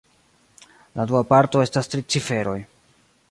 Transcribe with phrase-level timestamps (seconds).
[1.01, 2.59] La dua parto estas tri ciferoj.